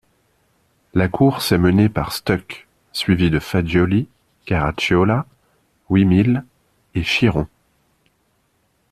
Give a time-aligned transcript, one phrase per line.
[0.95, 4.07] La course est menée par Stuck, suivi de Fagioli,
[4.47, 5.27] Caracciola,
[5.91, 6.41] Wimille
[6.95, 7.47] et Chiron.